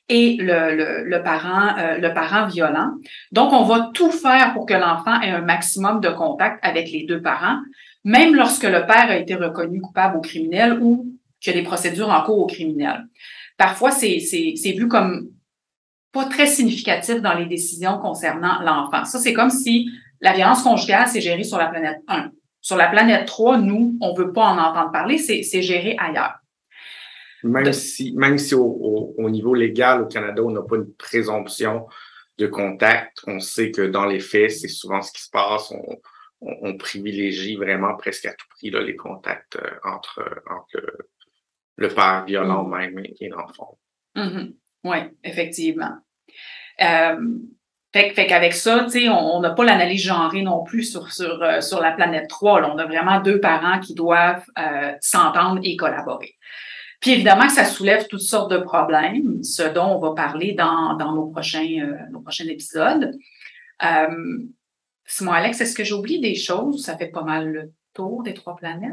et 0.08 0.36
le, 0.38 1.04
le, 1.04 1.22
parent, 1.22 1.76
euh, 1.78 1.98
le 1.98 2.14
parent 2.14 2.46
violent. 2.46 2.92
Donc, 3.32 3.52
on 3.52 3.64
va 3.64 3.90
tout 3.94 4.10
faire 4.10 4.52
pour 4.54 4.66
que 4.66 4.74
l'enfant 4.74 5.20
ait 5.20 5.30
un 5.30 5.40
maximum 5.40 6.00
de 6.00 6.08
contact 6.08 6.58
avec 6.62 6.90
les 6.90 7.04
deux 7.04 7.20
parents, 7.20 7.58
même 8.04 8.34
lorsque 8.34 8.64
le 8.64 8.86
père 8.86 9.10
a 9.10 9.16
été 9.16 9.34
reconnu 9.34 9.80
coupable 9.80 10.16
au 10.16 10.20
criminel 10.20 10.78
ou 10.80 11.06
qu'il 11.40 11.54
y 11.54 11.56
a 11.56 11.60
des 11.60 11.66
procédures 11.66 12.10
en 12.10 12.22
cours 12.22 12.38
au 12.38 12.46
criminel. 12.46 13.06
Parfois, 13.56 13.90
c'est 13.90 14.18
vu 14.76 14.88
comme 14.88 15.28
pas 16.12 16.26
très 16.26 16.46
significatif 16.46 17.20
dans 17.22 17.34
les 17.34 17.46
décisions 17.46 17.98
concernant 17.98 18.60
l'enfant. 18.60 19.04
Ça, 19.04 19.18
c'est 19.18 19.32
comme 19.32 19.50
si 19.50 19.90
la 20.20 20.32
violence 20.32 20.62
conjugale, 20.62 21.08
c'est 21.08 21.20
géré 21.20 21.42
sur 21.42 21.58
la 21.58 21.66
planète 21.66 21.98
1. 22.06 22.30
Sur 22.60 22.76
la 22.76 22.88
planète 22.88 23.26
3, 23.26 23.58
nous, 23.58 23.96
on 24.00 24.14
veut 24.14 24.32
pas 24.32 24.44
en 24.44 24.58
entendre 24.58 24.92
parler, 24.92 25.18
c'est 25.18 25.62
géré 25.62 25.96
ailleurs. 25.98 26.41
Même 27.44 27.72
si, 27.72 28.12
même 28.14 28.38
si 28.38 28.54
au, 28.54 29.14
au, 29.16 29.30
niveau 29.30 29.54
légal 29.54 30.02
au 30.02 30.06
Canada, 30.06 30.42
on 30.42 30.50
n'a 30.50 30.62
pas 30.62 30.76
une 30.76 30.92
présomption 30.94 31.86
de 32.38 32.46
contact, 32.46 33.18
on 33.26 33.40
sait 33.40 33.70
que 33.70 33.82
dans 33.82 34.06
les 34.06 34.20
faits, 34.20 34.52
c'est 34.52 34.68
souvent 34.68 35.02
ce 35.02 35.12
qui 35.12 35.22
se 35.22 35.30
passe. 35.30 35.70
On, 35.70 35.98
on, 36.40 36.56
on, 36.62 36.76
privilégie 36.76 37.56
vraiment 37.56 37.96
presque 37.96 38.26
à 38.26 38.34
tout 38.34 38.46
prix 38.50 38.70
là, 38.70 38.80
les 38.80 38.96
contacts 38.96 39.56
euh, 39.56 39.70
entre, 39.84 40.42
entre 40.50 40.76
le, 40.76 40.98
le, 41.76 41.88
père 41.88 42.24
violent 42.24 42.64
mm. 42.64 42.76
même 42.76 42.98
et, 43.20 43.28
l'enfant. 43.28 43.78
Mm 44.14 44.28
-hmm. 44.28 44.54
Oui, 44.84 44.98
effectivement. 45.22 45.96
Euh, 46.80 47.16
fait, 47.92 48.10
fait 48.10 48.26
qu'avec 48.26 48.54
ça, 48.54 48.86
on 49.10 49.40
n'a 49.40 49.50
pas 49.50 49.64
l'analyse 49.64 50.02
genrée 50.02 50.42
non 50.42 50.64
plus 50.64 50.84
sur, 50.84 51.12
sur, 51.12 51.42
euh, 51.42 51.60
sur 51.60 51.80
la 51.80 51.92
planète 51.92 52.28
3. 52.28 52.60
Là. 52.62 52.72
On 52.74 52.78
a 52.78 52.86
vraiment 52.86 53.20
deux 53.20 53.40
parents 53.40 53.80
qui 53.80 53.94
doivent 53.94 54.44
euh, 54.58 54.92
s'entendre 55.00 55.60
et 55.62 55.76
collaborer. 55.76 56.34
Puis 57.02 57.10
évidemment 57.10 57.48
que 57.48 57.52
ça 57.52 57.64
soulève 57.64 58.06
toutes 58.06 58.20
sortes 58.20 58.50
de 58.52 58.58
problèmes, 58.58 59.42
ce 59.42 59.64
dont 59.64 59.96
on 59.96 59.98
va 59.98 60.14
parler 60.14 60.52
dans, 60.52 60.96
nos, 61.12 61.26
prochains, 61.26 61.80
euh, 61.82 61.96
nos 62.12 62.20
prochains 62.20 62.46
épisodes. 62.46 63.18
Euh, 63.82 64.38
Simon 65.04 65.32
Alex, 65.32 65.60
est-ce 65.60 65.74
que 65.74 65.82
j'oublie 65.82 66.20
des 66.20 66.36
choses? 66.36 66.84
Ça 66.84 66.96
fait 66.96 67.08
pas 67.08 67.24
mal 67.24 67.48
le 67.48 67.72
tour 67.92 68.22
des 68.22 68.34
trois 68.34 68.54
planètes. 68.54 68.92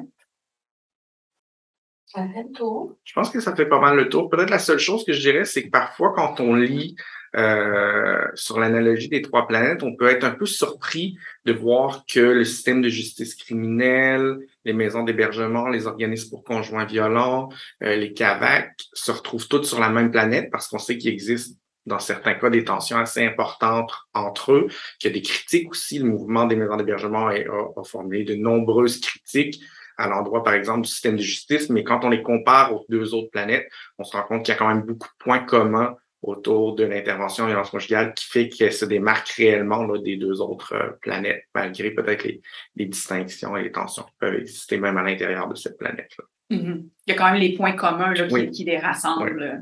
Ça 2.10 2.28
fait 2.34 2.42
le 2.42 2.52
tour. 2.52 2.98
Je 3.04 3.14
pense 3.14 3.30
que 3.30 3.40
ça 3.40 3.56
fait 3.56 3.68
pas 3.68 3.80
mal 3.80 3.96
le 3.96 4.10
tour. 4.10 4.30
Peut-être 4.30 4.50
la 4.50 4.58
seule 4.58 4.80
chose 4.80 5.06
que 5.06 5.14
je 5.14 5.22
dirais, 5.22 5.46
c'est 5.46 5.64
que 5.64 5.70
parfois, 5.70 6.12
quand 6.16 6.40
on 6.40 6.56
lit 6.56 6.96
euh, 7.36 8.26
sur 8.34 8.60
l'analogie 8.60 9.10
des 9.10 9.22
trois 9.22 9.46
planètes, 9.48 9.84
on 9.84 9.96
peut 9.96 10.10
être 10.10 10.24
un 10.24 10.32
peu 10.32 10.48
surpris 10.48 11.16
de 11.46 11.54
voir 11.54 12.06
que 12.12 12.20
le 12.20 12.44
système 12.44 12.82
de 12.82 12.90
justice 12.90 13.36
criminelle, 13.36 14.40
les 14.66 14.74
maisons 14.74 15.04
d'hébergement, 15.04 15.68
les 15.68 15.86
organismes 15.86 16.32
pour 16.32 16.44
conjoints 16.44 16.86
violents, 16.86 17.50
euh, 17.84 17.96
les 17.96 18.12
CAVAC 18.12 18.74
se 18.92 19.12
retrouvent 19.12 19.48
toutes 19.48 19.66
sur 19.66 19.80
la 19.80 19.90
même 19.90 20.10
planète 20.10 20.50
parce 20.52 20.68
qu'on 20.68 20.80
sait 20.80 20.98
qu'il 20.98 21.14
existe 21.14 21.60
dans 21.86 22.00
certains 22.00 22.34
cas 22.34 22.50
des 22.50 22.64
tensions 22.64 22.98
assez 22.98 23.24
importantes 23.24 23.94
entre 24.16 24.54
eux, 24.54 24.68
qu'il 25.00 25.12
y 25.12 25.14
a 25.14 25.16
des 25.16 25.22
critiques 25.22 25.70
aussi. 25.70 26.00
Le 26.00 26.06
mouvement 26.06 26.46
des 26.46 26.56
maisons 26.56 26.76
d'hébergement 26.76 27.28
a, 27.28 27.36
a 27.36 27.84
formulé 27.84 28.24
de 28.24 28.34
nombreuses 28.34 29.00
critiques 29.00 29.62
à 30.00 30.08
l'endroit, 30.08 30.44
par 30.44 30.54
exemple, 30.54 30.82
du 30.82 30.90
système 30.90 31.18
de 31.18 31.22
justice, 31.22 31.70
mais 31.70 31.84
quand 31.84 32.04
on 32.06 32.10
les 32.10 32.24
compare 32.24 32.74
aux 32.74 32.86
deux 32.90 33.14
autres 33.14 33.30
planètes, 33.30 33.70
on 33.98 34.04
se 34.04 34.16
rend 34.16 34.24
compte 34.24 34.46
qu'il 34.46 34.54
y 34.54 34.56
a 34.56 34.58
quand 34.58 34.70
même 34.70 34.84
beaucoup 34.84 35.08
de 35.08 35.24
points 35.24 35.40
communs 35.40 35.96
autour 36.22 36.76
de 36.76 36.84
l'intervention 36.84 37.46
violence 37.46 37.70
conjugale 37.70 38.14
qui 38.14 38.26
fait 38.26 38.50
qu'elle 38.50 38.74
se 38.74 38.86
démarque 38.86 39.30
réellement 39.30 39.84
là, 39.84 40.00
des 40.00 40.18
deux 40.18 40.42
autres 40.42 40.74
euh, 40.74 40.92
planètes, 41.02 41.44
malgré 41.54 41.92
peut-être 41.92 42.24
les, 42.24 42.42
les, 42.76 42.86
distinctions 42.86 43.56
et 43.56 43.64
les 43.64 43.72
tensions 43.72 44.04
qui 44.04 44.14
peuvent 44.20 44.36
exister 44.36 44.78
même 44.78 44.98
à 44.98 45.04
l'intérieur 45.04 45.48
de 45.48 45.56
cette 45.56 45.78
planète-là. 45.78 46.26
Mm 46.50 46.58
-hmm. 46.58 46.90
Il 47.06 47.12
y 47.12 47.16
a 47.16 47.18
quand 47.18 47.32
même 47.32 47.42
les 47.42 47.56
points 47.56 47.76
communs 47.76 48.14
là, 48.14 48.28
qui, 48.28 48.34
oui. 48.34 48.52
qui, 48.52 48.64
les 48.66 48.80
rassemblent. 48.80 49.62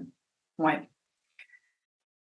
Oui. 0.58 0.66
Ouais. 0.66 0.80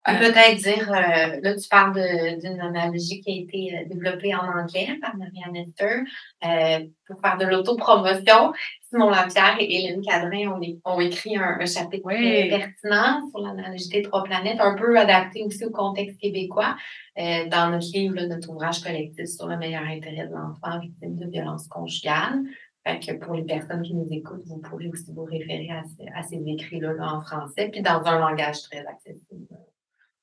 Peut-être 0.05 0.57
dire, 0.57 0.91
euh, 0.91 1.41
là, 1.43 1.55
tu 1.55 1.69
parles 1.69 1.93
d'une 2.41 2.61
analogie 2.61 3.21
qui 3.21 3.31
a 3.31 3.43
été 3.43 3.77
euh, 3.77 3.89
développée 3.93 4.35
en 4.35 4.47
anglais 4.47 4.97
par 5.03 5.15
Marianne 5.17 5.57
Esther 5.57 6.01
euh, 6.47 6.87
pour 7.07 7.21
faire 7.21 7.37
de 7.37 7.45
l'autopromotion. 7.45 8.53
Simon 8.89 9.11
Lapierre 9.11 9.57
et 9.61 9.71
Hélène 9.71 10.01
Cadrin 10.01 10.53
ont, 10.53 10.61
ont 10.87 11.01
écrit 11.01 11.37
un, 11.37 11.59
un 11.61 11.67
chapitre 11.67 12.07
oui. 12.07 12.49
pertinent 12.49 13.29
sur 13.29 13.41
l'analogie 13.41 13.89
des 13.91 14.01
trois 14.03 14.25
planètes, 14.25 14.61
un 14.61 14.75
peu 14.77 14.99
adapté 14.99 15.43
aussi 15.45 15.67
au 15.67 15.71
contexte 15.71 16.19
québécois, 16.19 16.77
euh, 17.19 17.47
dans 17.49 17.71
notre 17.71 17.93
livre, 17.93 18.15
là, 18.15 18.27
notre 18.29 18.49
ouvrage 18.49 18.81
collectif 18.81 19.27
sur 19.27 19.47
le 19.47 19.59
meilleur 19.59 19.83
intérêt 19.83 20.27
de 20.27 20.33
l'enfant 20.33 20.79
victime 20.81 21.17
de 21.17 21.27
violence 21.29 21.69
conjugale. 21.69 22.45
Fait 22.87 22.99
que 22.99 23.13
pour 23.13 23.35
les 23.35 23.45
personnes 23.45 23.83
qui 23.83 23.95
nous 23.95 24.09
écoutent, 24.11 24.47
vous 24.47 24.59
pourrez 24.59 24.89
aussi 24.89 25.13
vous 25.13 25.25
référer 25.25 25.69
à, 25.71 25.83
ces, 25.85 26.09
à 26.15 26.23
ces 26.23 26.43
écrits-là 26.47 26.95
là, 26.95 27.13
en 27.13 27.21
français, 27.21 27.69
puis 27.71 27.83
dans 27.83 28.03
un 28.07 28.19
langage 28.21 28.63
très 28.63 28.87
accessible. 28.87 29.49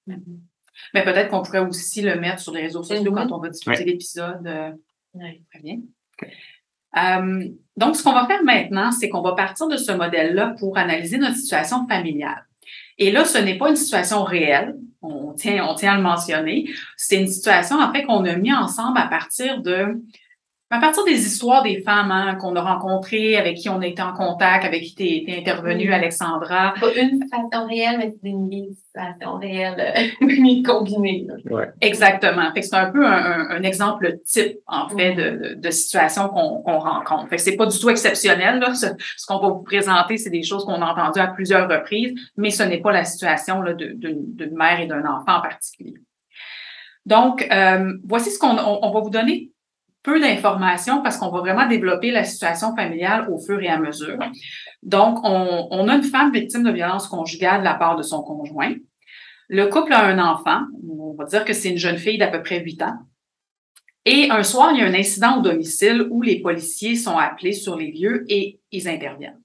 Mm-hmm. 0.07 0.39
Mais 0.93 1.03
peut-être 1.03 1.29
qu'on 1.29 1.41
pourrait 1.41 1.59
aussi 1.59 2.01
le 2.01 2.15
mettre 2.19 2.39
sur 2.39 2.53
les 2.53 2.61
réseaux 2.61 2.83
sociaux 2.83 3.03
mm 3.03 3.07
-hmm. 3.07 3.27
quand 3.27 3.35
on 3.35 3.39
va 3.39 3.49
discuter 3.49 3.79
ouais. 3.79 3.85
l'épisode. 3.85 4.45
Euh, 4.45 4.71
ouais. 5.13 5.41
Très 5.49 5.61
bien. 5.61 5.77
Euh, 6.97 7.49
donc, 7.77 7.95
ce 7.95 8.03
qu'on 8.03 8.13
va 8.13 8.25
faire 8.25 8.43
maintenant, 8.43 8.91
c'est 8.91 9.09
qu'on 9.09 9.21
va 9.21 9.33
partir 9.33 9.67
de 9.67 9.77
ce 9.77 9.91
modèle-là 9.91 10.55
pour 10.59 10.77
analyser 10.77 11.17
notre 11.17 11.35
situation 11.35 11.87
familiale. 11.87 12.45
Et 12.97 13.11
là, 13.11 13.25
ce 13.25 13.37
n'est 13.37 13.57
pas 13.57 13.69
une 13.69 13.75
situation 13.75 14.23
réelle. 14.23 14.77
On 15.01 15.33
tient, 15.33 15.65
on 15.69 15.75
tient 15.75 15.93
à 15.93 15.97
le 15.97 16.03
mentionner. 16.03 16.69
C'est 16.95 17.19
une 17.21 17.27
situation, 17.27 17.75
en 17.79 17.91
fait, 17.91 18.03
qu'on 18.03 18.23
a 18.25 18.35
mis 18.37 18.53
ensemble 18.53 18.97
à 18.97 19.07
partir 19.07 19.61
de 19.61 20.01
à 20.75 20.79
partir 20.79 21.05
des 21.05 21.25
histoires 21.25 21.63
des 21.63 21.81
femmes 21.81 22.11
hein, 22.11 22.35
qu'on 22.35 22.55
a 22.55 22.61
rencontrées, 22.61 23.37
avec 23.37 23.57
qui 23.57 23.69
on 23.69 23.79
a 23.79 23.87
été 23.87 24.01
en 24.01 24.13
contact, 24.13 24.65
avec 24.65 24.83
qui 24.83 24.95
tu 24.95 25.03
es, 25.03 25.39
intervenue, 25.39 25.93
Alexandra. 25.93 26.73
Pas 26.79 26.93
une 26.95 27.21
situation 27.21 27.67
réelle, 27.67 27.97
mais 27.97 28.11
c'est 28.11 28.29
une 28.29 28.73
situation 28.73 29.37
réelle 29.37 30.09
euh, 30.21 30.63
combinée. 30.65 31.27
Ouais. 31.49 31.69
Exactement. 31.79 32.51
Fait 32.53 32.59
que 32.59 32.65
c'est 32.65 32.75
un 32.75 32.91
peu 32.91 33.05
un, 33.05 33.49
un, 33.51 33.63
exemple 33.63 34.17
type, 34.25 34.57
en 34.67 34.89
fait, 34.89 35.13
mm. 35.13 35.17
de, 35.17 35.23
de, 35.23 35.53
de, 35.55 35.69
situation 35.69 36.27
qu'on 36.27 36.61
qu 36.61 36.71
rencontre. 36.71 37.29
Fait 37.29 37.37
que 37.37 37.41
c'est 37.41 37.55
pas 37.55 37.67
du 37.67 37.79
tout 37.79 37.89
exceptionnel. 37.89 38.59
Là. 38.59 38.73
Ce, 38.73 38.87
ce 39.15 39.25
qu'on 39.25 39.39
va 39.39 39.47
vous 39.49 39.63
présenter, 39.63 40.17
c'est 40.17 40.29
des 40.29 40.43
choses 40.43 40.65
qu'on 40.65 40.81
a 40.81 40.85
entendues 40.85 41.21
à 41.21 41.27
plusieurs 41.27 41.69
reprises, 41.69 42.13
mais 42.35 42.49
ce 42.49 42.63
n'est 42.63 42.81
pas 42.81 42.91
la 42.91 43.05
situation 43.05 43.63
d'une 43.63 44.55
mère 44.55 44.81
et 44.81 44.87
d'un 44.87 45.05
enfant 45.05 45.37
en 45.37 45.41
particulier. 45.41 45.95
Donc, 47.05 47.47
euh, 47.51 47.93
voici 48.03 48.31
ce 48.31 48.39
qu'on 48.39 48.57
on, 48.57 48.79
on 48.81 48.91
va 48.91 48.99
vous 48.99 49.11
donner 49.11 49.51
peu 50.05 50.19
d'informations 50.19 51.01
parce 51.01 51.17
qu'on 51.17 51.31
va 51.31 51.39
vraiment 51.39 51.67
développer 51.67 52.11
la 52.11 52.23
situation 52.23 52.75
familiale 52.75 53.27
au 53.31 53.39
fur 53.39 53.61
et 53.61 53.67
à 53.67 53.79
mesure. 53.79 54.19
Donc, 54.83 55.19
on, 55.23 55.67
on, 55.71 55.87
a 55.87 55.95
une 55.95 56.03
femme 56.03 56.31
victime 56.31 56.63
de 56.63 56.71
violence 56.71 57.07
conjugale 57.07 57.59
de 57.59 57.65
la 57.65 57.73
part 57.73 57.95
de 57.95 58.03
son 58.03 58.21
conjoint. 58.21 58.73
Le 59.49 59.65
couple 59.65 59.93
a 59.93 60.05
un 60.05 60.19
enfant. 60.19 60.61
On 60.87 61.15
va 61.17 61.25
dire 61.25 61.43
que 61.43 61.53
c'est 61.53 61.69
une 61.69 61.77
jeune 61.77 61.97
fille 61.97 62.19
d'à 62.19 62.27
peu 62.27 62.41
près 62.41 62.61
8 62.61 62.83
ans. 62.83 62.97
Et 64.05 64.29
un 64.29 64.43
soir, 64.43 64.71
il 64.71 64.79
y 64.79 64.83
a 64.83 64.85
un 64.85 64.93
incident 64.93 65.39
au 65.39 65.41
domicile 65.41 66.07
où 66.11 66.21
les 66.21 66.39
policiers 66.39 66.95
sont 66.95 67.17
appelés 67.17 67.53
sur 67.53 67.75
les 67.75 67.91
lieux 67.91 68.23
et 68.29 68.59
ils 68.71 68.87
interviennent. 68.87 69.41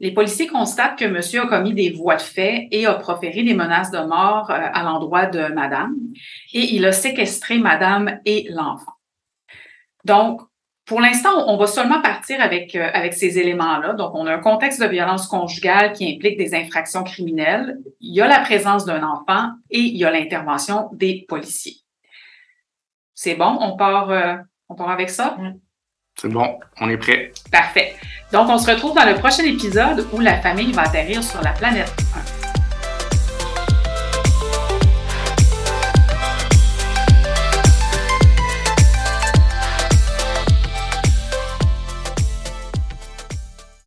Les 0.00 0.12
policiers 0.12 0.48
constatent 0.48 0.98
que 0.98 1.04
monsieur 1.04 1.42
a 1.42 1.46
commis 1.46 1.72
des 1.72 1.90
voies 1.90 2.16
de 2.16 2.22
fait 2.22 2.66
et 2.72 2.86
a 2.86 2.94
proféré 2.94 3.44
des 3.44 3.54
menaces 3.54 3.92
de 3.92 3.98
mort 3.98 4.50
euh, 4.50 4.54
à 4.58 4.82
l'endroit 4.82 5.26
de 5.26 5.52
madame 5.54 5.94
et 6.52 6.74
il 6.74 6.84
a 6.84 6.90
séquestré 6.92 7.58
madame 7.58 8.18
et 8.24 8.46
l'enfant. 8.50 8.93
Donc, 10.04 10.40
pour 10.86 11.00
l'instant, 11.00 11.48
on 11.48 11.56
va 11.56 11.66
seulement 11.66 12.02
partir 12.02 12.40
avec, 12.42 12.74
euh, 12.76 12.90
avec 12.92 13.14
ces 13.14 13.38
éléments-là. 13.38 13.94
Donc, 13.94 14.14
on 14.14 14.26
a 14.26 14.34
un 14.34 14.38
contexte 14.38 14.82
de 14.82 14.86
violence 14.86 15.26
conjugale 15.26 15.92
qui 15.92 16.14
implique 16.14 16.36
des 16.36 16.54
infractions 16.54 17.04
criminelles. 17.04 17.78
Il 18.00 18.14
y 18.14 18.20
a 18.20 18.28
la 18.28 18.40
présence 18.40 18.84
d'un 18.84 19.02
enfant 19.02 19.52
et 19.70 19.78
il 19.78 19.96
y 19.96 20.04
a 20.04 20.10
l'intervention 20.10 20.90
des 20.92 21.24
policiers. 21.26 21.76
C'est 23.14 23.34
bon? 23.34 23.56
On 23.60 23.76
part, 23.76 24.10
euh, 24.10 24.34
on 24.68 24.74
part 24.74 24.90
avec 24.90 25.08
ça? 25.08 25.38
C'est 26.16 26.28
bon, 26.28 26.58
on 26.80 26.90
est 26.90 26.98
prêt. 26.98 27.32
Parfait. 27.50 27.94
Donc, 28.32 28.48
on 28.50 28.58
se 28.58 28.70
retrouve 28.70 28.94
dans 28.94 29.06
le 29.06 29.14
prochain 29.14 29.44
épisode 29.44 30.06
où 30.12 30.20
la 30.20 30.40
famille 30.40 30.72
va 30.72 30.82
atterrir 30.82 31.22
sur 31.22 31.40
la 31.40 31.52
planète 31.52 31.92
1. 32.42 32.43